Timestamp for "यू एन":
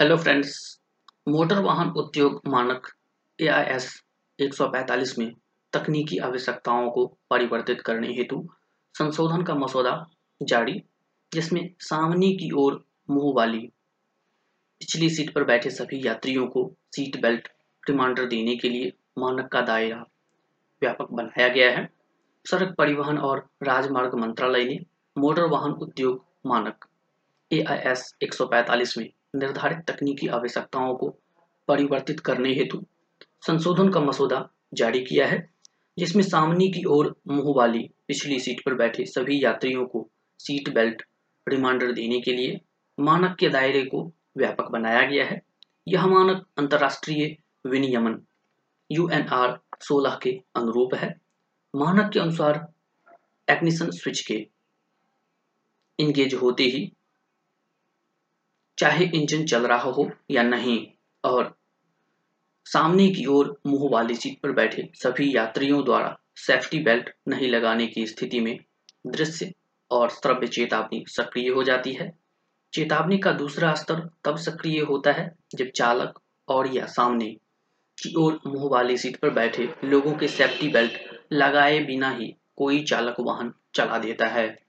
48.90-49.26